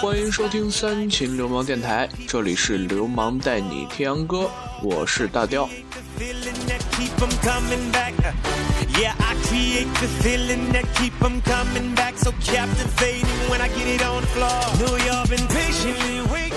[0.00, 4.48] 欢迎收听三秦流氓电台，这里是流氓带你听洋歌，
[4.80, 5.68] 我是大雕。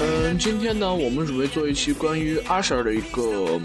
[0.03, 3.59] 嗯，今天呢，我们准备做一期关于阿 Sir 的一个。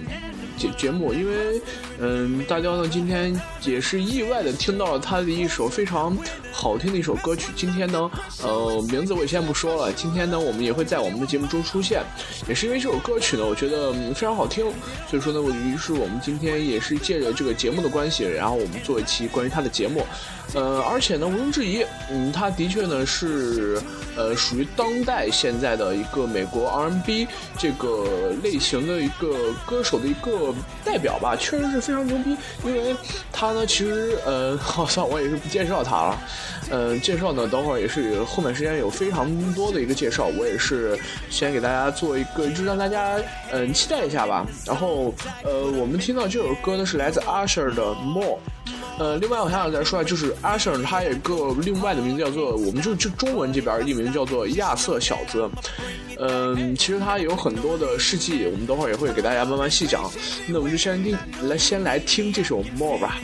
[0.56, 1.60] 节节目，因为，
[1.98, 6.16] 嗯，大家呢今天也是意外的听到了他的一首非常
[6.50, 7.52] 好听的一首歌曲。
[7.54, 8.10] 今天呢，
[8.42, 9.92] 呃，名字我也先不说了。
[9.92, 12.02] 今天呢，我们也会在我们的节目中出现，
[12.48, 14.64] 也是因为这首歌曲呢，我觉得非常好听，
[15.08, 20.06] 所以说呢，我于是我们今天也是借着这个节目的关系，然后我们做一期关于他的节目。
[20.54, 23.78] 呃，而且呢，毋庸置疑，嗯，他的确呢是，
[24.16, 27.26] 呃，属于当代现在的一个美国 R N B
[27.58, 32.36] 这个类型的一个歌手的一个代表吧，确实是非常牛逼。
[32.64, 32.94] 因为
[33.32, 36.18] 他呢，其实，呃， 好像我也是不介绍他了，
[36.70, 43.16] 呃，介绍呢，等会儿也是后面时间有非常多的一个介绍，我也是先给大家做一个，就让大家
[43.50, 44.46] 嗯期待一下吧。
[44.64, 48.38] 然后，呃，我们听到这首歌呢是来自 Usher 的 More。
[48.98, 55.48] 呃，另外我还想再说一下，就是阿 Sir 他有一个另外的名字叫做，我们就就中文这边译名叫做亚瑟小子。
[56.18, 60.10] 嗯，其实他有很多的事迹，我们等会儿也会给大家慢慢细讲。
[60.46, 63.18] 那我们就先听，来先来听这首 More 吧。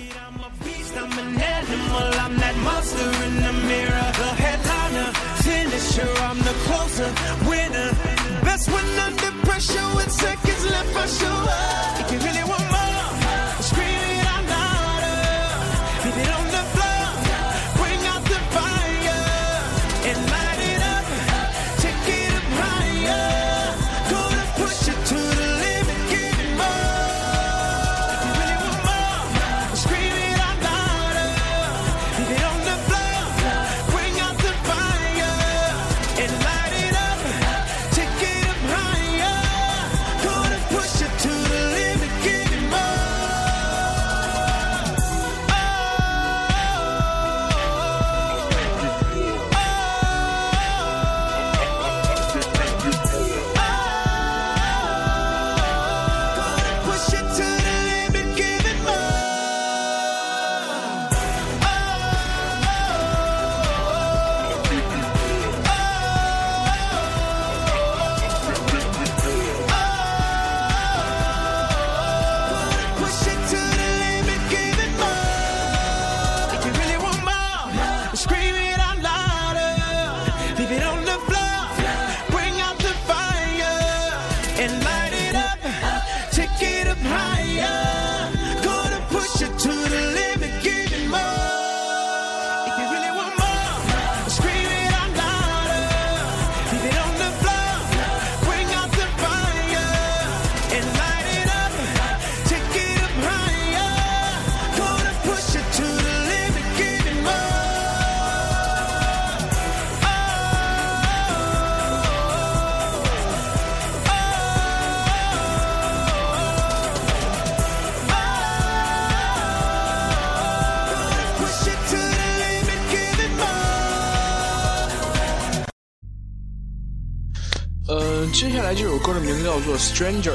[128.32, 130.30] 接下来这首歌的名字叫做《Stranger》，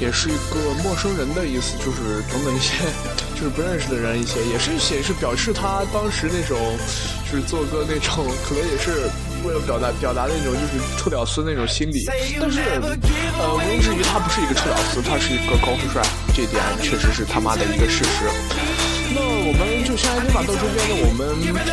[0.00, 2.72] 也是一个陌生人的意思，就是等等一些，
[3.34, 6.56] 就是不认识的人一些，也是显示表示他当时那种，
[7.30, 9.10] 就是做歌那种，可能也是
[9.44, 12.04] 为了表达表达那种就是臭屌丝那种心理。
[12.40, 12.60] 但是，
[13.38, 16.00] 呃，毋庸置疑，他不是一个臭屌丝，他是一个高富帅，
[16.34, 18.30] 这点确实是他妈的一个事实。
[19.14, 21.21] 那我们就先来听吧，到中间呢，我们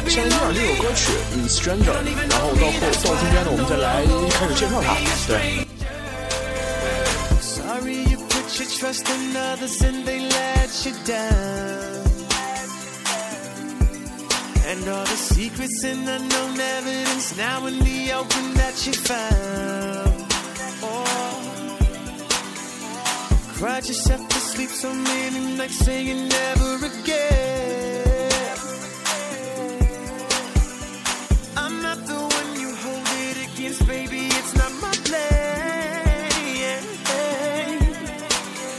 [0.08, 1.98] 先来听这首歌曲，嗯，Stranger，
[2.30, 3.86] 然后到后到中间呢，我们再来
[4.30, 4.96] 开始介绍它，
[5.26, 5.66] 对。
[14.70, 20.26] And all the secrets and unknown evidence now in the open that you found.
[20.82, 21.06] Oh.
[23.56, 27.51] Cried yourself to sleep so many nights saying never again.
[33.83, 34.27] Baby.
[34.39, 36.83] It's not my plan.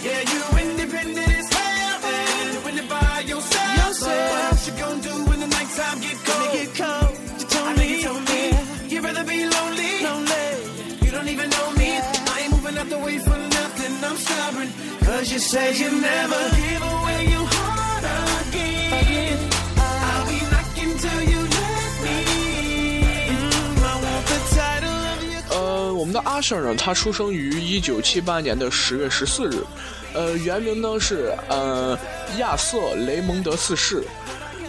[0.07, 2.01] Yeah, you independent as hell.
[2.05, 4.53] And when you're by yourself, yourself.
[4.53, 6.53] what you gonna do when the nighttime get cold?
[6.53, 7.13] Get cold.
[7.41, 8.43] You told I me, you told me.
[8.91, 9.93] You'd rather be lonely.
[10.09, 10.47] lonely.
[11.05, 11.91] You don't even know me.
[12.35, 13.93] I ain't moving out the way for nothing.
[14.05, 14.69] I'm stubborn.
[15.07, 18.05] Cause you said you never give away your heart
[18.49, 19.39] again.
[19.77, 21.34] I'll be knocking till you
[26.05, 29.65] 我们的阿 Sir 呢，他出生于一九七八年的十月十四日，
[30.13, 31.99] 呃，原名呢是呃
[32.37, 34.05] 亚瑟雷蒙德四世。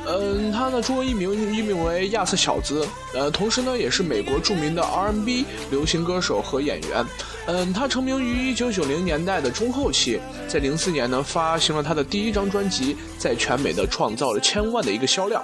[0.07, 7.06] 嗯，他呢中文译名译名为亚瑟小子，呃，同时呢也是美国著名的 R&B 流行歌手和演员。
[7.48, 15.44] 嗯，他成名于一九九零年代的中后期，在零四年呢发行了他的第一张专辑，在全美的创造了千万的一个销量。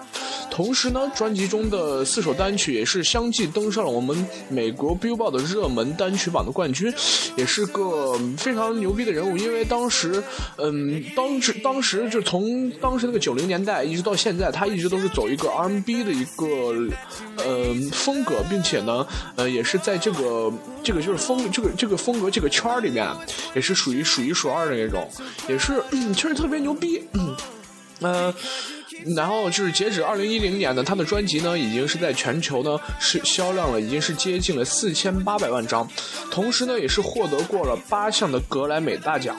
[0.49, 6.91] 同时呢，专辑中的四首单曲也是相继登上了我们美国 Billboard 的热门单曲榜的冠军，
[7.35, 9.37] 也是个非常牛逼的人物。
[9.37, 10.21] 因为当时，
[10.57, 14.50] 嗯，当时当时就从当时那个九零年代一直到现在。
[14.51, 16.45] 他一直都是走一个 R&B 的一个
[17.37, 19.05] 呃风格，并且呢，
[19.35, 20.51] 呃，也是在这个
[20.83, 23.07] 这个就是风这个这个风格这个圈里面，
[23.55, 25.09] 也是属于数一数二的那种，
[25.47, 25.81] 也是
[26.15, 27.01] 确实特别牛逼。
[28.01, 28.33] 嗯，
[29.15, 35.87] 然后就是截止二零一零年呢，他的专辑呢已经是在全球呢是销量了，已经是接近了四千八百万张，
[36.31, 39.35] 同时呢也是获得过了八项的格莱美大奖。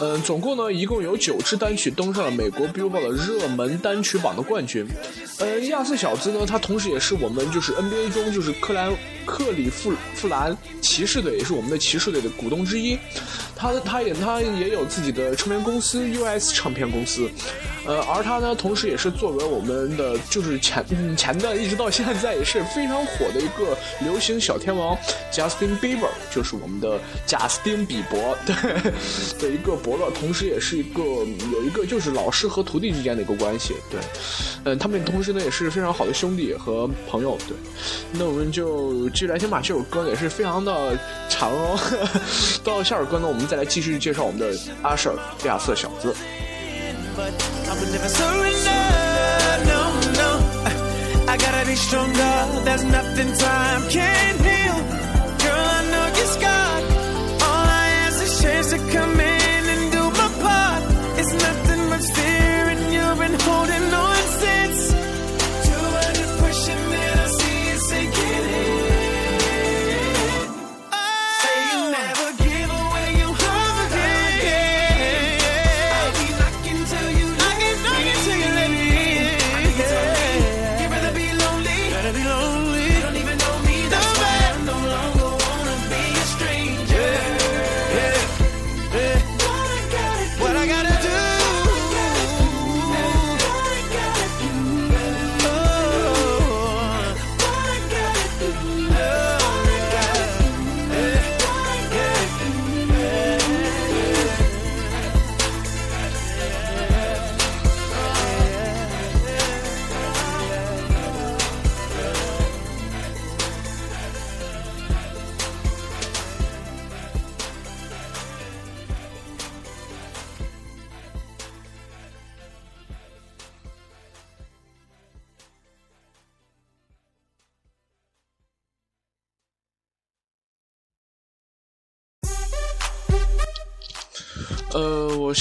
[0.00, 4.86] 嗯，总共呢，一共有九支单曲登上了美国 Billboard 热门单曲榜的冠军。
[5.38, 8.90] 嗯，亚瑟小子呢，他同时也是我们就是 NBA 中就是克莱
[9.26, 12.98] 克里夫富兰骑士队，也是我们的骑士队的股东之一。
[13.54, 17.30] 他他也他也有自己的唱片公司 US 唱片公司。
[17.84, 20.84] 呃，而他呢，同时也是作为我们的就是前
[21.16, 24.96] 前段一直到现在也是非常火的一个流行小天王
[25.32, 28.54] Justin Bieber，就是我们的贾斯汀比伯对
[29.40, 33.74] 的一个伯乐，同时也是一个有一个就是老师和徒弟之间的一个关系。
[33.90, 34.00] 对，
[34.64, 37.36] 嗯，他们同时呢也是非常好的兄弟和朋友。
[37.48, 37.56] 对，
[38.12, 39.60] 那我们就继续来听吧。
[39.62, 40.98] 这首歌也是非常的
[41.28, 41.78] 长哦。
[42.64, 45.14] 到下首歌呢，我们再来继续介绍我们的阿舍
[45.44, 46.14] 亚瑟小子。
[47.14, 47.30] but
[53.94, 54.61] I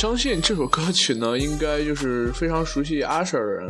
[0.01, 3.69] 相信这首歌曲呢，应该就是非常熟悉阿 Sir 的人，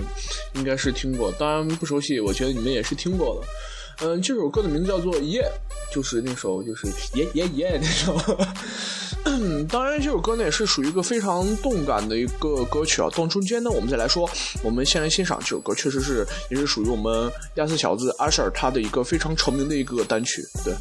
[0.54, 1.30] 应该是听过。
[1.34, 4.08] 当然不熟悉，我觉得你们也是听过的。
[4.08, 5.46] 嗯，这首歌的名字叫做《耶》，
[5.94, 8.18] 就是那首就是耶耶耶那首。
[9.68, 13.10] 当然，这首歌呢也是属于一个非常动感的一个歌曲啊。
[13.14, 14.30] 到中间呢，我们再来说，
[14.64, 20.74] 我们先来欣赏这首歌，确实是也是属于我们亚瑟小子阿 Sir 他的一个非常成名的一个单曲，对。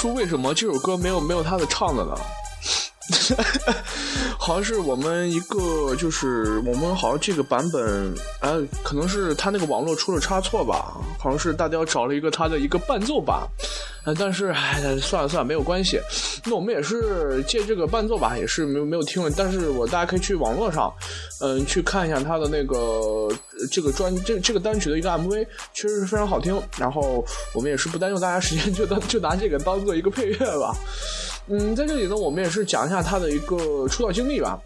[0.00, 2.14] 说为什么这首歌没有没有他的唱的呢，
[4.40, 8.50] 好像是我们一个就是我们好像这个版本，哎，
[8.82, 13.46] 可能是他那个网络出了差错吧，好像是大雕找了一个他的一个伴奏版。
[14.04, 16.00] 嗯，但是哎，算了算了，没有关系。
[16.44, 19.30] 那我们也是借这个伴奏吧，也是没有没有听了。
[19.36, 20.92] 但是我大家可以去网络上，
[21.40, 23.28] 嗯，去看一下他的那个
[23.70, 26.60] 这个专这这个单曲的一个 MV，确实是非常好听。
[26.78, 30.74] 然后我们也是不耽用大家时间， 就当就拿这个当做一个配乐吧。
[31.48, 34.58] 嗯，在这里呢，我们也是讲一下他的一个出道经历吧。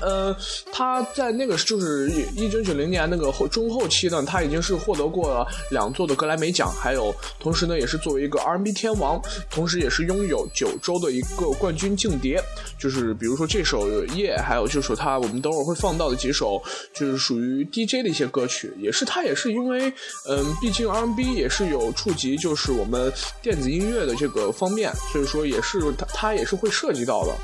[0.00, 0.34] 呃，
[0.72, 9.20] 他在那个就是一九九零年那个后中后期呢，他已经是获得过了两座的格莱美奖，还有同时呢，也是作为一个 R&B 天王，
[9.50, 12.40] 同时也是拥有九周的一个冠军竞碟，
[12.78, 16.62] 就是比如说这首《夜》，还有就是他我们等会儿会放到的几首，
[16.94, 19.92] 就是属于 DJ 的一些歌曲，也是他也是因为，
[20.28, 27.34] 嗯，毕竟 R&B 也是有触及就是我们电子音乐的这个方面，所以说也是他他也是会涉及到的，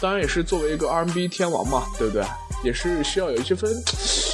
[0.00, 1.84] 当然也是作为一个 R&B 天王嘛。
[1.98, 2.24] 对不对？
[2.62, 3.70] 也是需要有一些分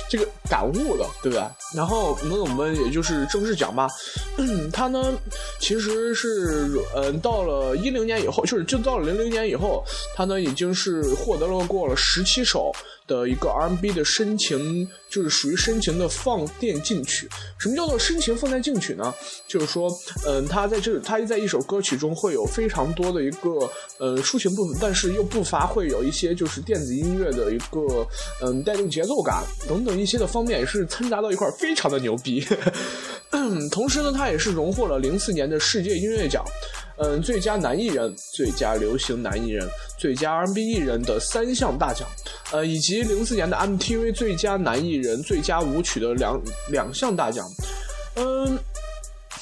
[0.08, 1.42] 这个感悟的，对不对？
[1.74, 3.88] 然后那我们也就是正式讲吧。
[4.72, 5.12] 他呢，
[5.58, 9.84] 其实是嗯，到了一零年以后，就是就到了零零年以后，
[10.16, 12.72] 他呢已经是获得了过了十七首。
[13.10, 17.28] 的一个 RMB 的深情，就是属于深情的放电进曲。
[17.58, 19.12] 什么叫做深情放电进曲呢？
[19.48, 19.90] 就是说，
[20.24, 28.06] 嗯，他在这，他在一首歌曲中会有非常多的一个，呃，抒情部分，但是又不乏会有一些就是电子音乐的一个，
[28.42, 32.46] 嗯，带动节奏感等等一些的方面，也是掺杂到一块，非常的牛逼。
[33.72, 36.44] 同时呢，他也是荣获了零四年的世界音乐奖。
[37.02, 39.66] 嗯，最佳男艺人、最佳流行男艺人、
[39.98, 42.06] 最佳 R&B 艺人的三项大奖，
[42.52, 46.40] 呃，以及零四年的 MTV 最佳男艺人、最佳舞曲的两
[46.70, 47.48] 两项大奖，
[48.16, 48.58] 嗯。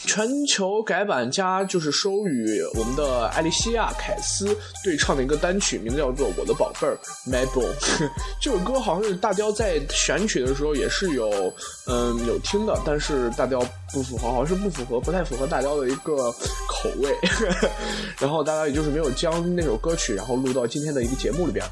[0.09, 7.69] 全球改版加就是收与我们的艾丽西亚·凯斯对唱的一个单曲，名字叫做《我的宝贝儿 mabo
[8.41, 11.53] 这首歌好像是大雕在选曲的时候也是有
[11.87, 13.61] 嗯有听的，但是大雕
[13.93, 16.33] 不符合，好像是不符合，不太符合大雕的一个
[16.67, 17.15] 口味。
[18.19, 21.63] 然后大家也就是没有将那首歌曲然后录到今天的一个节目里边。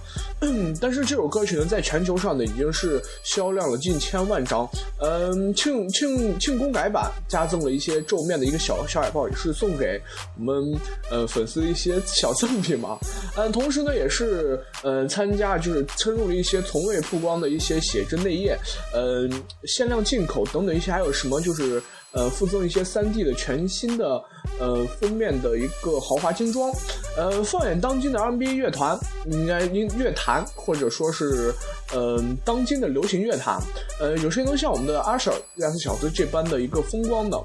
[0.79, 4.69] 但是这首歌曲呢，在全球上呢已经是销量了近千万张。
[5.01, 10.01] 嗯，庆庆庆功改版加赠了一些咒面的一个小小海报，也是送给
[10.37, 10.75] 我们
[11.11, 12.99] 呃粉丝一些小赠品嘛。
[13.37, 18.59] 嗯，同时呢，也是呃参加就是参入了一些从未曝光的一些写真内页，
[18.95, 19.31] 嗯，
[19.65, 21.83] 限量进口等等一些，还有什么就是。
[22.13, 24.19] 呃，附赠一些三 D 的全新的
[24.59, 26.73] 呃封面的一个豪华精装，
[27.15, 31.53] 呃，放眼当今的 R&B 乐团，应该音乐坛或者说是
[31.93, 33.61] 呃当今的流行乐坛，
[34.01, 37.37] 呃，有谁能像我们的阿 Sir 亚斯小子这般的一个风光呢？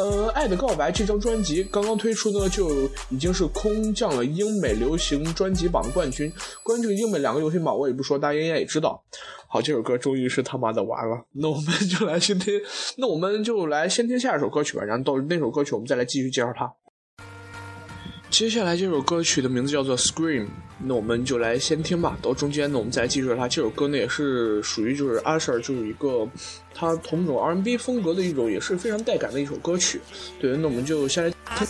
[0.00, 6.32] 呃，《爱的告白》这张专辑刚刚推出呢，就已经是空降了英美流行专辑榜的冠军。
[6.62, 9.04] 关于这个英美两个流行榜，我也不说，大家应该也知道。
[9.46, 12.54] 好，这首歌终于是他妈的完了，那我们就来先听，
[12.96, 16.72] 那我们就来先听下一首歌曲吧，然后到那首歌曲我们再来继续介绍它。
[18.30, 20.44] 接下来这首歌曲的名字叫做《Scream》，
[20.78, 22.16] 那我们就来先听吧。
[22.22, 23.48] 到中间呢，我们再记住它。
[23.48, 26.26] 这首歌呢，也是属于就是阿 Sir 就是一个
[26.72, 30.00] 他同种 R&B 风格的一种，也是非常带感的一首歌曲。
[30.40, 31.66] 对，那我们就先来听。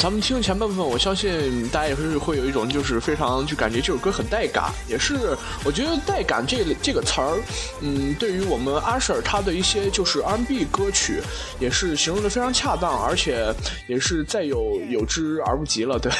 [0.00, 7.38] 咱们听前半部分，我相信大家也是会有一种就是非常就感觉这首歌很带感，也是我觉得带感这这个词儿，
[7.82, 11.20] 嗯，对于我们阿 Sir 他的一些就是 R&B 歌曲，
[11.58, 13.54] 也是形容的非常恰当，而且
[13.88, 16.10] 也是再有有之而不及了，对。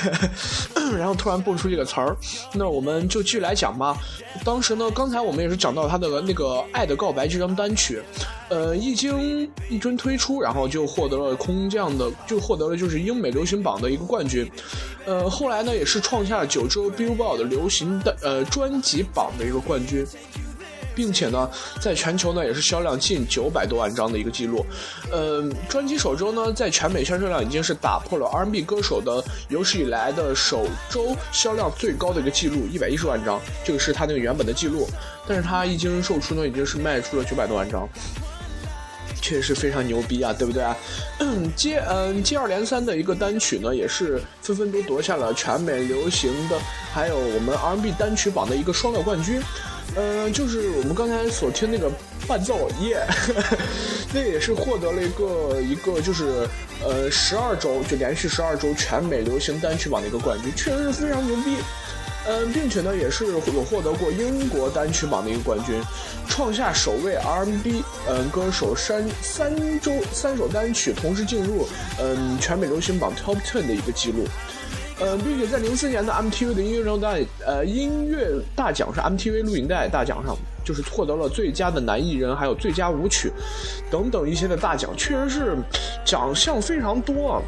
[0.99, 2.15] 然后突然蹦出这个词儿，
[2.53, 3.97] 那我们就继续来讲吧。
[4.45, 8.03] 当时呢，刚才我们也是讲到他的那个《爱的告白》这张单曲，
[8.51, 13.71] 呃，一经一经推出，然后就获得了空降的，就获得了就是英美流行榜。
[13.81, 14.47] 的一个冠军，
[15.07, 20.05] 呃，后来呢也是创下了九州 Billboard 的流行的呃专辑榜的一个冠军，
[20.95, 21.49] 并且呢
[21.81, 24.67] 在全球呢也是销量近九百多万张的一个记录，
[25.11, 34.87] 呃，专辑首周呢在全美销售量已经是打破了 R&B 歌手的有史以来的首周销量最高的一个记录，一百一十万张，这个是他那个原本的记录，
[35.27, 37.89] 但是他一经售出呢已经是卖出了九百多万张。
[39.21, 40.65] 确实非常牛逼啊，对不对？
[41.57, 46.59] 接嗯接二连三的一个单曲呢，也是纷纷都夺下了全美流行的，
[46.93, 49.41] 还有我们 R&B 单曲榜的一个双料冠军。
[49.97, 51.91] 嗯，就是我们刚才所听那个
[52.29, 53.05] 伴奏，耶，
[54.15, 56.47] 那也是获得了一个一个就是
[56.81, 61.57] 呃十二周就连续十二周全美流行单曲榜的一个冠军，确实是非常牛逼。
[62.27, 65.81] 嗯，并且呢，也是有获得过英国单曲榜的一个冠军，
[66.29, 71.67] 创下首位 R&B 嗯歌手三三周三首单曲同时进入
[71.99, 74.27] 嗯全美流行榜 Top Ten 的一个记录。
[75.03, 83.33] 嗯，并且在零四年的 MTV 的音乐大呃音乐大奖是，MTV 录影带大奖上，就是获得了最佳的男艺人，还有最佳舞曲
[83.91, 85.57] 等等一些的大奖，确实是
[86.05, 87.43] 奖项非常多啊。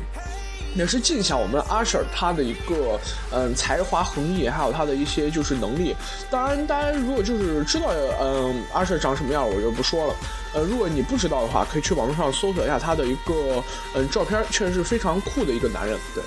[0.75, 2.99] 也是尽享我们阿 Sir 他的一个
[3.31, 5.95] 嗯才华横溢，还有他的一些就是能力。
[6.31, 10.15] 当然，大家如果就是知道嗯阿 Sir 长什么样，我就不说了。
[10.55, 13.63] 呃，如果你不知道的话，可以去网络上搜索一下他的一个
[13.95, 15.99] 嗯照片，确实是非常酷的一个男人。
[16.15, 16.23] 对，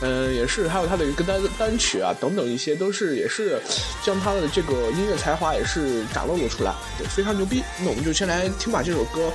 [0.00, 3.60] 嗯，也是还有他的一个单单曲啊等等一些，都是也是
[4.02, 7.62] 将他的这个音乐才华也是展露了出来，对，非常牛逼。
[7.80, 9.30] 那我们就先来听吧这首歌。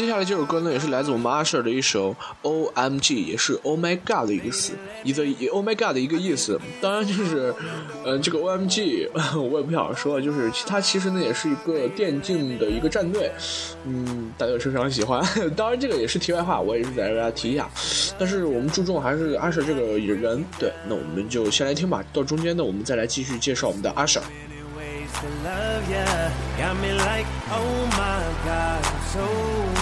[0.00, 4.72] 接下来这首歌呢，也是来自我们阿 Sir 的一首 O M G，也是 Oh My God 的意思，
[5.04, 6.58] 一个 Oh My God 的一个意思。
[6.80, 7.54] 当然就是，
[8.06, 13.30] 嗯，这个 O M G 我也不想说，就是它其实呢也是一个电竞的一个战队，
[13.84, 15.22] 嗯，大家非常喜欢。
[15.54, 17.68] 当然这个也是题外话，我也是在为大家提一下。
[18.18, 20.42] 但是我们注重还是阿 Sir 这个人。
[20.58, 24.22] 对，那我们就先来听吧，到中间呢，我们再来继续介绍我们的阿 Sir。
[25.20, 26.04] To love ya.
[26.58, 29.26] Got me like, oh my god, I'm so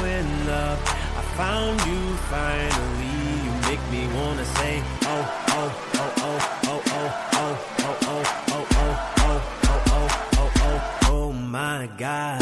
[0.04, 0.78] in love.
[1.18, 2.00] I found you
[2.32, 3.16] finally.
[3.44, 8.64] You make me wanna say, oh, oh, oh, oh, oh, oh, oh, oh, oh, oh,
[8.78, 9.40] oh, oh,
[9.92, 12.40] oh, oh, oh, oh, my god.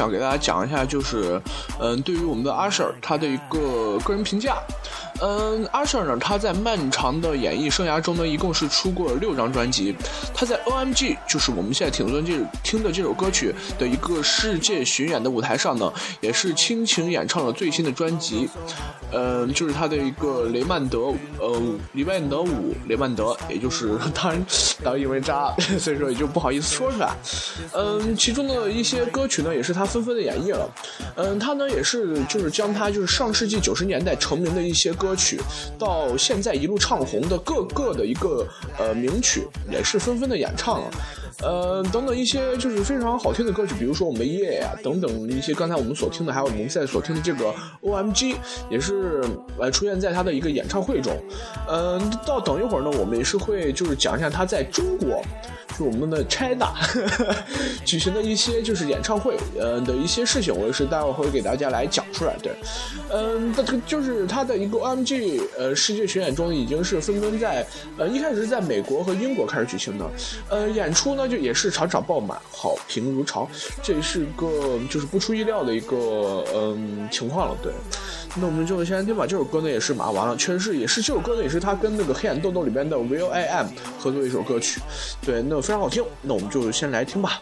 [0.00, 1.38] 想给大家讲一下，就是，
[1.78, 4.56] 嗯，对于我们的阿 Sir 他的一个个人评价。
[5.22, 9.94] 嗯，阿 Sir 呢，他在漫长的演艺生涯中呢，一共是出过六张专辑。
[10.34, 18.48] 他在 OMG，就是我们现在听的这听的这首歌曲的一个世界巡演的舞台上呢，也是倾情演唱了最新的专辑。
[19.12, 21.60] 嗯，就是他的一个雷曼德，呃，
[21.92, 24.46] 黎曼德舞，雷曼德，也就是当然
[24.84, 27.10] 当因为渣， 所以说也就不好意思说出来。
[27.72, 30.70] 嗯，其中的一些歌曲呢，也是他纷纷的演绎了。
[31.16, 35.40] 嗯，他呢也是就是将他就是上世纪九十年代成名的一些歌歌曲，
[35.76, 38.46] 到现在一路唱红的各个的一个
[38.78, 40.90] 呃名曲，也是纷纷的演唱了。
[41.42, 48.36] 呃，等等一些就是非常好听的歌曲，比如说我们的夜呀，等等一些刚才我们所听的，还有我们现在所听的这个 O M G，
[48.70, 49.22] 也是
[49.58, 51.12] 呃出现在他的一个演唱会中。
[51.68, 55.22] 嗯，到等一会儿呢，我们也是会就是讲一下他在中国。
[55.78, 56.74] 就我们的 China
[57.86, 62.36] 举行的一些就是演唱会，呃的一些事情，我也是待会儿会给大家来讲出来。
[62.42, 62.52] 对，
[63.10, 67.64] 嗯，这个就是他的一个 OMG 呃世界巡演中，已经是纷纷在
[67.96, 70.04] 呃一开始是在美国和英国开始举行的，
[70.50, 73.48] 呃演出呢就也是场场爆满，好评如潮，
[73.82, 77.56] 这是个就是不出意料的一个嗯情况了。
[77.62, 77.72] 对，
[78.34, 79.24] 那我们就先听吧。
[79.26, 84.80] 这首歌呢也是马上完了，确实是也是这首歌呢也是他跟那个黑眼豆豆里边的 Will I Am 合作一首歌曲。
[85.24, 85.60] 对，那。
[85.60, 87.40] 非常好听，那我们就先来听吧。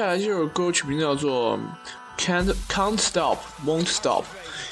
[0.00, 1.58] 接下来这首歌曲名叫做
[2.18, 3.36] 《Can't Can't Stop
[3.66, 4.22] Won't Stop》，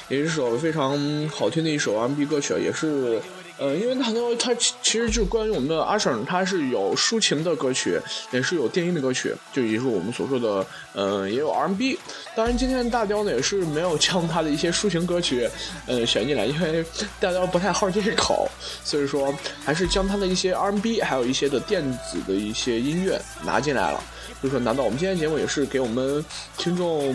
[0.07, 0.97] 也是首非常
[1.29, 3.21] 好听的一首 R&B 歌曲，也是，
[3.59, 7.99] 呃，因为它呢，它其实就是关于我们的阿省，它是有抒情的歌曲，
[8.31, 11.99] 也是有电音的歌曲，就也是我们所说的，嗯，也有 R&B。
[12.35, 15.49] 当然，今天大雕呢也是没有将他的一些抒情歌曲，
[15.87, 16.83] 嗯，选进来，因为
[17.19, 18.47] 大雕不太好这一口，
[18.83, 19.33] 所以说
[19.65, 24.01] 还是将他的一些 R&B，还有一些的电子的一些音乐拿进来了。
[24.39, 26.23] 所以说，难道我们今天节目也是给我们
[26.57, 27.13] 听众，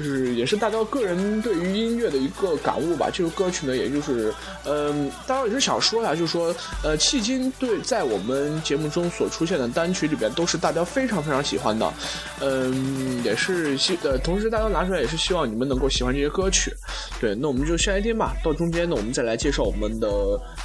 [0.00, 3.10] 就是也是大家个人对于音乐的一个感悟吧？
[3.12, 4.32] 这首歌曲呢，也就是，
[4.64, 11.92] 嗯，当然也是想说呀，就是说，呃，迄今对在我们节目中所出现的单曲里边，都是大家非常非常喜欢的，
[12.40, 16.72] 嗯，也是希，呃，同时大家拿出来也是希望你们能够喜欢这些歌曲。
[17.20, 18.34] 对，那我们就先来听吧。
[18.42, 20.08] 到中间呢，我们再来介绍我们的，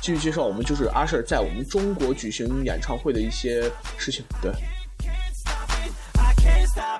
[0.02, 4.24] 继续介绍我们就是阿 Sir 在我们中国举行演唱会的一些事情。
[4.42, 4.50] 对。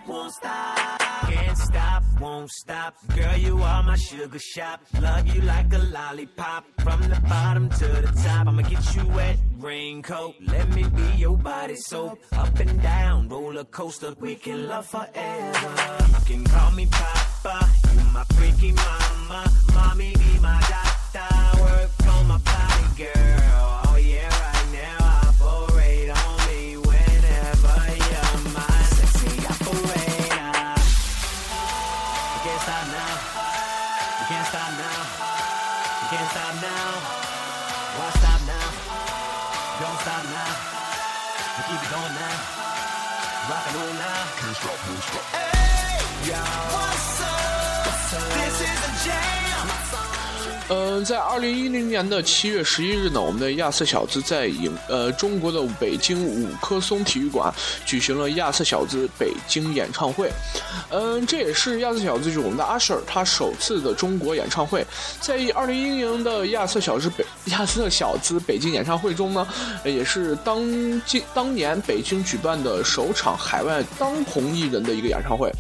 [0.08, 1.05] won't stop.
[1.46, 2.96] Can't stop, won't stop.
[3.16, 4.82] Girl, you are my sugar shop.
[5.00, 6.66] Love you like a lollipop.
[6.80, 10.34] From the bottom to the top, I'ma get you wet, raincoat.
[10.42, 12.18] Let me be your body soap.
[12.32, 14.16] Up and down, roller coaster.
[14.20, 15.72] We can love forever.
[16.10, 17.70] You can call me Papa.
[17.94, 19.46] You my freaky mama.
[19.76, 21.62] Mommy be my doctor.
[21.62, 23.75] Work on my body, girl.
[51.36, 57.54] 二零一零年的七月十一日呢，我们的亚瑟小子在影呃中国的北京五棵松体育馆
[57.86, 60.32] 举行了亚瑟小子北京演唱会。
[60.90, 64.88] 嗯，这也是亚瑟小子就是我们的阿舍他首次的中国演唱会。
[65.20, 69.46] 在二零一零的亚瑟小子北亚瑟小子北京演唱会中呢，
[69.84, 70.64] 也是当
[71.06, 75.52] 今当年北京举办的首场海外当红艺人的一个演唱会。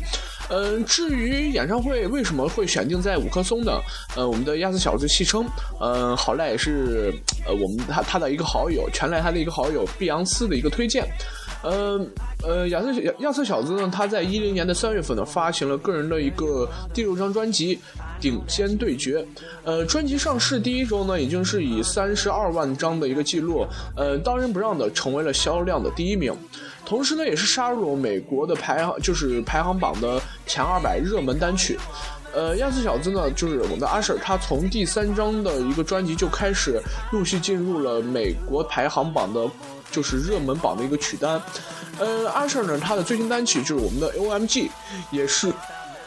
[0.49, 3.79] 嗯，至于演唱会为什么会选定在五棵松呢？
[4.15, 5.45] 呃，我们的亚瑟小子戏称，
[5.81, 7.13] 嗯，好赖也是
[7.45, 11.07] 呃我们他他的一个好友，全赖他的一个好友碧昂斯的一个推荐。
[11.63, 11.99] 呃
[12.43, 17.75] 呃，亚瑟亚亚瑟小子呢，他在一零年的三月份呢，发行了个人的一个第六张专辑
[18.21, 19.21] 《顶尖对决》。
[19.63, 26.33] 呃，专辑上市第一周呢，已经是以三十二万张的一个记录，呃，当仁不让的成为了销量的第一名。
[26.85, 31.77] 同时呢，也是杀入了美国的排行，就是排行榜的前二百热门单曲。
[32.31, 36.79] 呃，亚瑟小子呢，就是我们的阿 Sir，他从第三张的一个专辑就开始
[37.11, 39.49] 陆续进入了美国排行榜的，
[39.95, 41.41] 就是热门榜的一个曲单。
[41.97, 44.69] 呃，阿 Sir 呢，他的最新单曲就是我们的 OMG，
[45.11, 45.53] 也是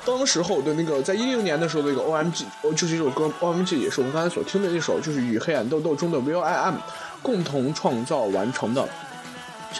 [0.04, 6.76] 当时候的那个在一零年的时候的一个 OMG，哦，就是这首歌 OMG，也是我们刚才所听的那首，就是与黑眼豆豆中的 V.I.M
[7.22, 8.86] 共同创造完成的。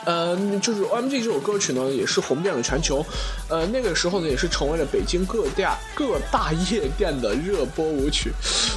[0.04, 3.04] 呃，就是 OMG 这首歌曲呢，也是红遍了全球。
[3.48, 8.32] 呃，那个时候呢，也是成为了北京各大各大夜店的热播舞曲。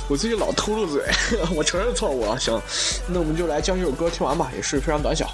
[0.10, 1.04] 我最近老秃噜嘴，
[1.56, 2.40] 我承认错误了。
[2.40, 2.60] 行，
[3.08, 5.30] 那我们就来将这首歌听完吧，也是非常短小。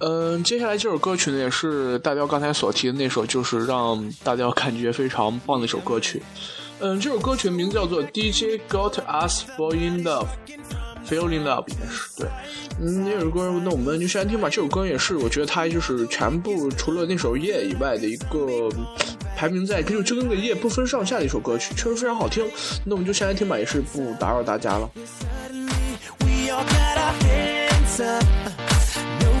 [0.00, 6.22] 嗯，接下来这首歌曲呢，也是大雕刚才所提的那首，就是让大雕感觉非常棒的一首歌曲。
[6.80, 10.26] 嗯，这首歌曲的名字叫做《DJ Got Us Falling Love》
[11.08, 12.28] ，Fall in Love 应该是对。
[12.80, 14.48] 嗯，那首歌，那我们就先听吧。
[14.48, 18.70] 这首歌也是，我觉得它就是全部除了那首《夜》以外的一个
[19.36, 22.48] 排名在就就跟个《夜》不分上下的一首歌曲，确实非常好听。
[22.84, 24.88] 那我们就先来听吧，也是不打扰大家了。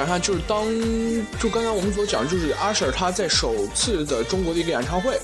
[0.00, 0.64] 讲一下，就是当
[1.38, 5.20] 就刚才我们所讲，就是阿 Sir 他在首次的中国的一个演唱会，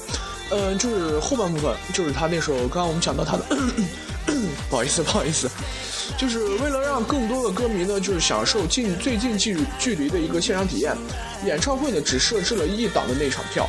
[0.51, 3.45] 嗯，就是后半部分，就是他那时候刚刚我们讲到他的，
[4.69, 5.49] 不好意思，不好意思，
[6.19, 10.95] 就是为了让更多的歌迷呢，就是享受近最近距距离的一个现场体验，
[11.47, 13.67] 演唱会呢只设置了一档的那场票，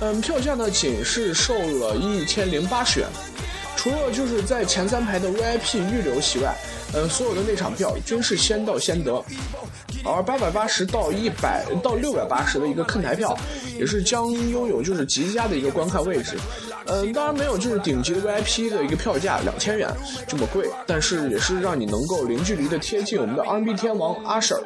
[0.00, 3.08] 嗯，票价呢仅是售了一千零八十元，
[3.76, 6.54] 除了就是在前三排的 VIP 预留席外，
[6.94, 9.22] 嗯，所有的那场票均是先到先得。
[10.06, 13.36] 而八百八十到一百到六百八十的一个看台票，
[13.78, 16.36] 也是将拥有就是极佳的一个观看位置。
[16.88, 19.88] 嗯，当然没有就是顶级的 VIP 的一个票价两千元
[20.28, 24.62] 这么贵，但是也是让你能够零距离的贴近我们的 R&B 天王阿 Sir，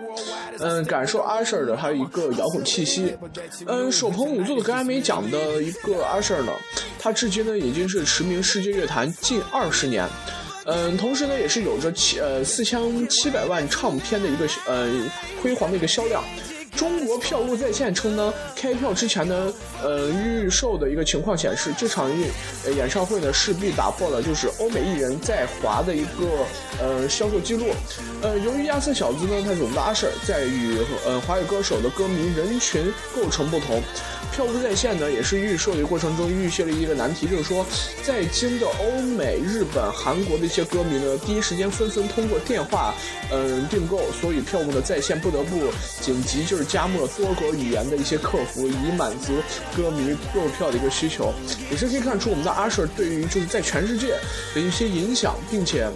[0.59, 3.17] 嗯，感受阿 Sir 的他一个摇滚气息。
[3.67, 6.53] 嗯，手捧五座的格莱美奖的一个阿 Sir 呢，
[6.99, 10.07] 他至今呢已经是驰名世界乐坛近二十年。
[10.65, 14.91] 嗯，同时呢，也是有着七呃四千七百万唱片的一个呃
[15.43, 16.23] 辉煌的一个销量。
[16.81, 26.47] 中国票务在线称呢，开票之前呢，呃，预售的一个情况显示，这场演演唱会呢势必打破了就是欧美艺人在华的一个
[26.81, 27.67] 呃销售记录。
[28.23, 33.83] 呃，由于亚瑟小子呢，他是我们的阿 Sir，在与呃华语歌手的歌迷人群构成不同。
[34.33, 37.67] 票务在线呢，也是预售的过程中遇现了一个难题，就是说，
[38.05, 42.95] 在京的欧美、日本、韩国的一些歌迷呢，第一时间纷纷通过电话，
[43.33, 45.59] 嗯，订购，所以票务的在线不得不
[46.01, 49.35] 紧急就是加了多国语言的一些客服，以满足
[49.77, 51.33] 歌迷购票的一个需求。
[51.71, 54.19] 也是可以看出我们的阿 Sir 对于就是在全世界
[54.55, 55.89] 的一些影响，并且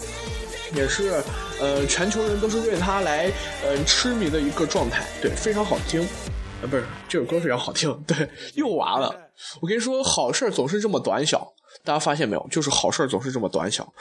[0.75, 1.23] 也是
[1.61, 3.31] 呃全球人都是为他来
[3.65, 6.07] 呃痴迷的一个状态，对，非常好听。
[6.63, 9.15] 呃不是这首歌非常好听，对，又完了。
[9.61, 11.53] 我跟你说，好事总是这么短小，
[11.85, 12.47] 大家发现没有？
[12.51, 13.93] 就是好事总是这么短小。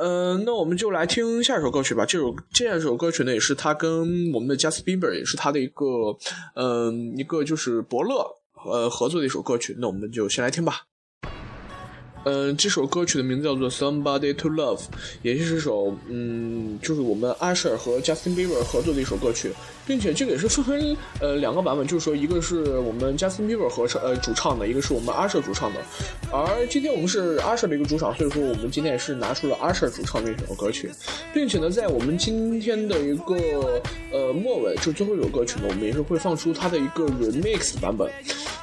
[0.00, 2.06] 嗯，那我们就来听下一首歌曲吧。
[2.06, 5.84] 这首这首歌曲呢，也是他跟我们的 Justin Bieber，也是他的一个
[6.54, 8.26] 嗯一个就是伯乐
[8.64, 9.76] 呃合作的一首歌曲。
[9.78, 10.86] 那我们就先来听吧。
[12.24, 14.78] 嗯，这首歌曲的名字叫做《Somebody to Love》，
[15.22, 19.52] 也是首嗯，就是我们阿什尔和 Justin Bieber 合作的一首歌曲，
[19.86, 25.80] 并且这个也是分为呃两个版本，就是说一个是我们 Justin Bieber 合唱呃主唱的，一个是我们 Asher 主唱的。
[26.30, 30.90] 而今天我们是 Asher 的一个主场，所以说我们今天也是拿出了 Asher 主唱的一首歌曲，
[31.34, 33.80] 并且呢，在我们今天的一个
[34.12, 38.10] 呃末尾，就最后一首歌曲呢，我们也是会放出它的一个 remix 版本。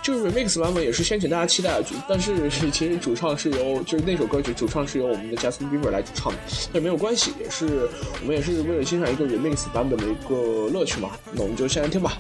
[0.02, 6.40] 就是 remix 版本也是先请大家期待的，但是其实主唱是由就是那首歌曲主唱是由我们的 Justin Bieber 来主唱的，
[6.74, 7.88] 但没有关系，也是
[8.22, 11.09] 我们也是为了欣赏一个 remix 版本的一个乐趣嘛。
[11.32, 12.18] 那我们就先听吧。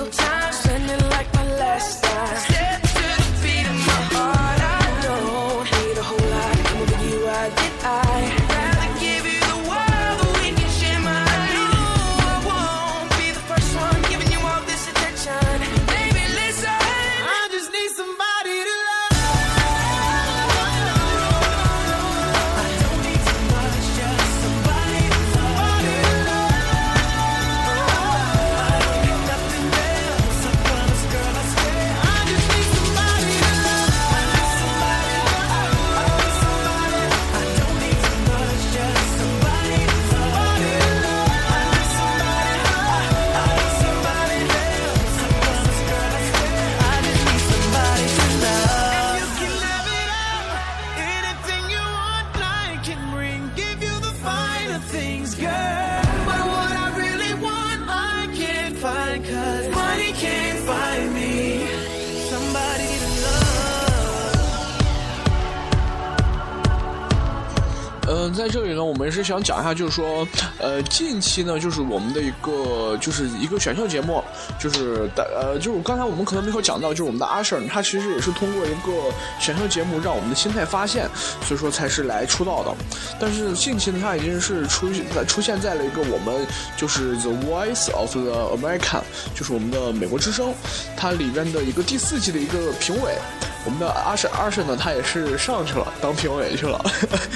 [0.00, 0.39] 嗯，
[69.30, 70.26] 想讲一下，就是说，
[70.58, 74.22] 呃，近期呢，就是我们的一个，就是一个选秀节目，
[74.58, 81.08] 就是的，呃，就是刚才我们可能没有讲到，就是我们的阿 Sir，他其实也是通过一个选秀节目让我们的心态发现，
[81.46, 82.74] 所以说才是来出道的。
[83.20, 86.44] 但是近期呢，他已经是出在出现在了一个我们
[86.76, 89.02] 就是 The Voice of the American，
[89.34, 90.52] 就是我们的美国之声，
[90.96, 93.14] 它里边的一个第四季的一个评委。
[93.64, 96.82] 我们的阿婶阿婶呢，他也是上去了当评委去了，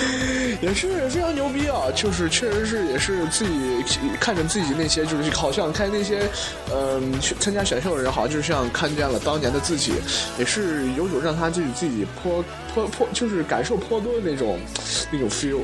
[0.62, 1.82] 也是非常牛逼啊！
[1.94, 3.84] 就是确实是也是自己
[4.18, 6.26] 看着自己那些，就是好像看那些
[6.72, 9.92] 嗯去参加选秀的人，好像就像看见了当年的自己，
[10.38, 12.42] 也是有种让他自己自己颇
[12.74, 14.58] 颇颇就是感受颇多的那种
[15.12, 15.60] 那种 feel。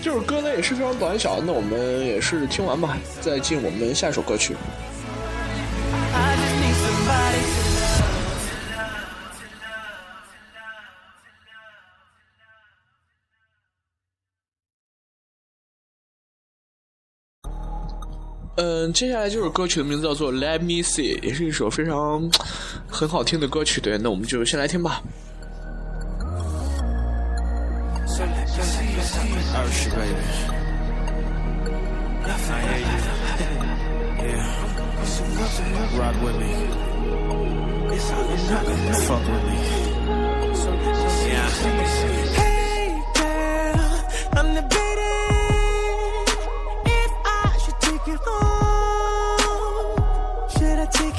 [0.00, 4.54] 就是歌呢也是非常短小，那我们也是听完吧，再进我们下一首歌曲。
[18.62, 22.30] 嗯，接下来这首歌曲的名字叫做《Let Me See》，也是一首非常
[22.86, 23.80] 很好听的歌曲。
[23.80, 25.00] 对，那我们就先来听吧。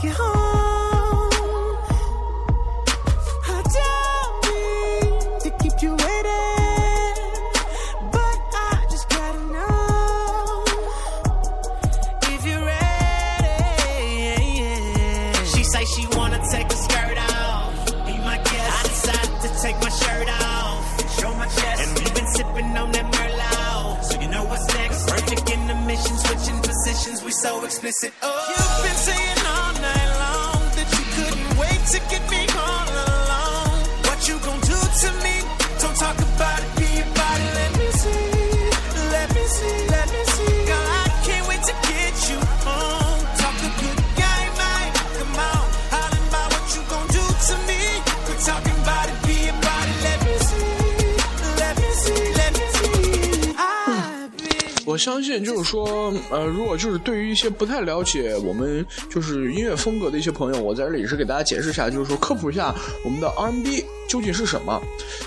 [0.01, 1.77] take you home.
[3.47, 7.15] I don't mean to keep you waiting,
[8.11, 10.63] but I just gotta know
[12.33, 13.85] if you're ready.
[15.45, 17.85] She say she wanna take a skirt off.
[18.05, 18.71] Be my guest.
[18.77, 22.91] I decided to take my shirt off, show my chest, and we've been sipping on
[22.91, 24.03] that Merlot.
[24.03, 25.07] So you know what's next.
[25.09, 27.23] Perfect in the mission, switching positions.
[27.23, 28.10] We so explicit.
[31.91, 33.83] to get me all alone.
[34.07, 35.35] What you gonna do to me?
[35.81, 36.50] Don't talk about
[55.01, 63.83] 相信，就是说，呃，如果就是对于一些不太了解我们就是音乐风格的一些朋友，我在这里是给大家解释一下，就是说科普一下我们的 R&B。
[64.07, 64.77] 究竟是什么？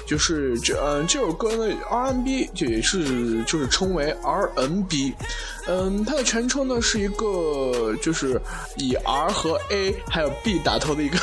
[0.06, 5.14] 就是这嗯这首歌呢，R&B 也是就是称为 R&B，
[5.66, 8.40] 嗯，它的全称呢是一个就是
[8.76, 11.18] 以 R 和 A 还有 B 打头的一个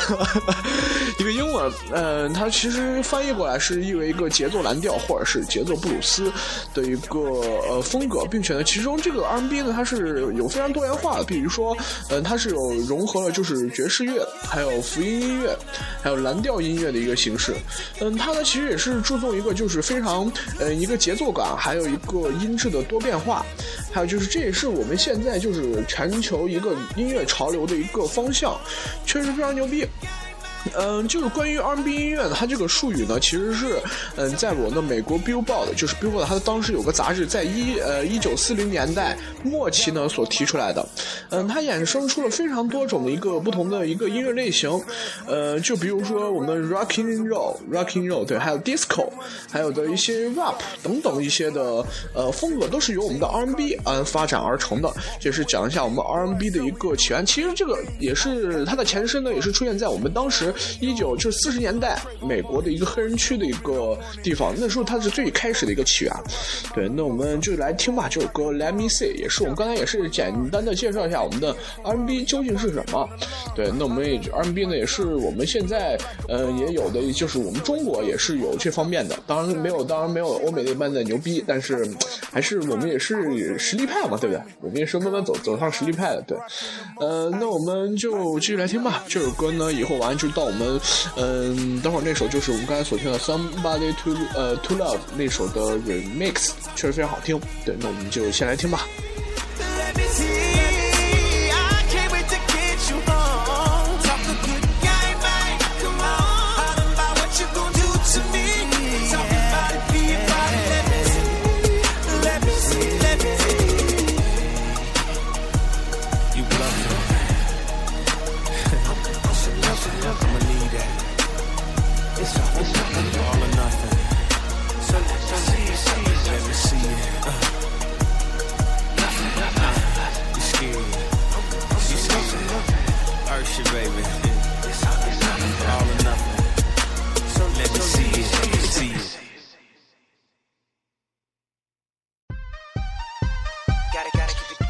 [1.18, 6.32] 一个英文，嗯，它其实翻译过来是意为一个节奏蓝调或者是节奏布鲁斯
[6.74, 7.20] 的一个
[7.68, 11.76] 呃风格，并且呢，其中这个 R&B 呢它是有非常多元化的，比如说，
[12.10, 12.56] 嗯，它是有
[12.88, 15.56] 融合了就是爵士乐，还有福音音乐，
[16.02, 17.54] 还有蓝调音乐的一个形式，
[18.00, 23.44] 嗯，它呢其实也是注重一个就是非常呃一个节奏感，还有一个音质的多变化，
[23.92, 28.58] 还有就是这也是我们现在就是全球一个音乐潮流的一个方向，
[29.04, 29.84] 确实非常牛逼。
[30.76, 33.80] 嗯，就是关于 R&B 音乐呢，它这个术语呢，其实是，
[34.16, 40.86] 嗯，在我的美国 Billboard，就是 Billboard，它当时有个杂志，在一呃一九四零年代末期呢所提出来的。
[41.30, 44.70] 嗯，它衍生出了非常多种的一个不同的一个音乐类型。
[45.26, 49.10] 呃，就比如说我们 Rocking Roll，Rocking Roll，对，还有 Disco，
[49.50, 51.84] 还有的一些 Rap 等等一些的
[52.14, 54.92] 呃风格，都是由我们的 R&B 嗯发展而成的。
[55.20, 57.26] 就是讲一下我们 R&B 的一个起源。
[57.26, 60.51] 其实这个也是它的前身呢，也是出现在我们当时。
[60.80, 66.12] 一九就是四十年代美国的一个黑人区的一个地方，那时候它是最开始的一个起源。
[66.74, 73.08] 对，那我们就来听吧，这首歌《Let Me See》也是我们刚才也是简单的介绍一下我们的 R&B 究竟是什么。
[73.54, 75.98] 对，那我们也 R&B 呢也是我们现在
[76.28, 81.88] 呃也有的，就是我们中国也是有这方面的，当然没有，当然没有欧美那般的牛逼，但是
[82.30, 84.42] 还是我们也是实力派嘛，对不对？
[84.60, 86.22] 我们也是慢慢走走上实力派的。
[86.22, 86.38] 对，
[87.00, 90.41] 呃，那我们就继续来听吧，这首歌呢以后完就到。
[90.42, 90.80] 我们
[91.16, 97.40] 嗯，等会儿那首就是我们刚才所听的《Somebody to 呃 To Love》那首的 Remix，确实非常好听。
[97.64, 98.86] 对，那我们就先来听吧。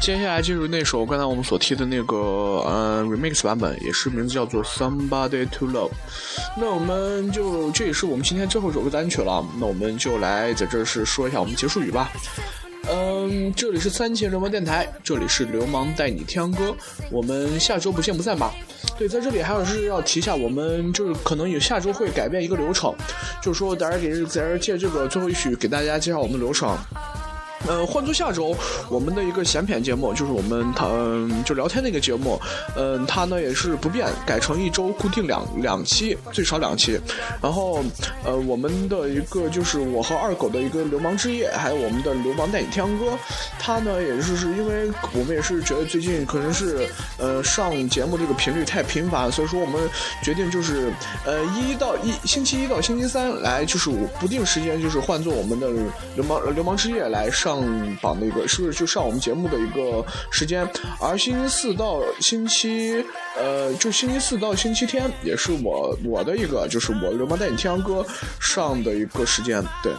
[0.03, 5.91] 接下来进入那首刚才我们所提的那个呃 remix 版本，也是名字叫做 Somebody to Love。
[6.57, 12.11] 那我们就这也是我们今天最后一首歌单曲了，那我们就来在这是说一下我们结束语吧。
[12.91, 16.75] 嗯，这里是三千流氓电台，这里是流氓带你听歌，
[17.09, 18.51] 我们下周不见不散吧。
[18.97, 22.93] 对，在这里还有是要提一下，我们就是可能有下周会改变一个流程，
[23.41, 26.77] 就是说大家给在这借这个最后一曲给大家介绍我们的流程。
[27.67, 28.55] 呃，换做下周，
[28.89, 30.87] 我们的一个闲谝节目，就是我们他
[31.45, 32.39] 就聊天那个节目，
[32.75, 36.99] 嗯，它呢也是不变，改成一周固定两两期，最少两期。
[37.41, 37.81] 然后，
[38.25, 43.17] 呃，我们的一个就是我和二狗的一个流氓之夜，还有我们的流氓带你听歌，
[43.57, 46.85] 它呢也是是因为我们也是觉得最近可能是
[47.17, 49.89] 呃上节目这个频率太频繁，所以说我们
[50.21, 50.91] 决定就是
[51.25, 53.89] 呃一到一星期一到星期三来就是
[54.19, 55.69] 不定时间就是换做我们的
[56.15, 57.52] 流氓流氓之夜来上。
[57.53, 60.67] 上榜的一个是不是就上我们节目的一个时间？
[60.99, 63.05] 而星期四到星期，
[63.37, 68.05] 呃，就星期四到星期天也是我我的一个，就是我流氓带你听歌
[68.39, 69.63] 上的一个时间。
[69.81, 69.91] 对，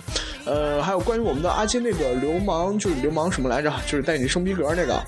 [0.44, 3.72] 呃，还有关于我们的阿金那个流氓，就是流氓什么来着？
[3.86, 5.02] 就是带你升逼格那个，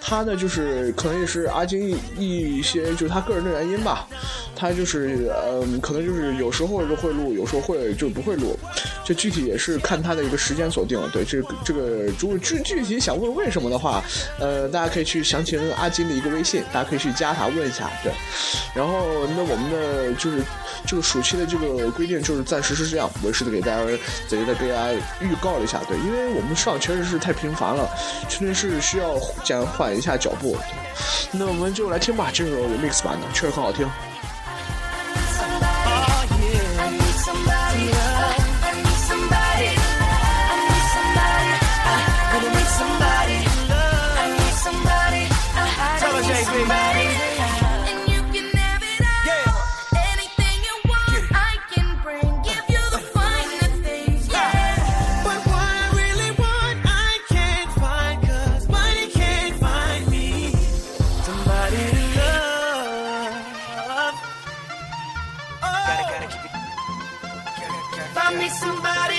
[0.00, 4.06] 他呢就是可能也是阿金一些就是他个人的原因吧，
[4.54, 8.58] 他就是嗯，可能就是有时候就会录，有时候会就不会录，
[9.04, 11.00] 这具体也是看他的一个时间锁定。
[11.12, 12.08] 对，这这个。
[12.18, 14.02] 如果具具体想问为什么的话，
[14.38, 17.88] 呃，大家可以去详情阿金的一个微信，大家可以去加他问一下。
[18.02, 18.12] 对，
[18.74, 20.42] 然后那我们的就是
[20.84, 23.84] 这个暑期的这个规定就是暂时是这样，我是的给大家
[24.28, 25.80] 在这给大家预告了一下。
[25.88, 27.88] 对，因为我们上确实是太频繁了，
[28.28, 30.58] 确实是需要减缓一下脚步。
[31.30, 33.88] 那我们就来听吧，这首 remix 版的确实很好听。
[68.30, 69.09] I need somebody.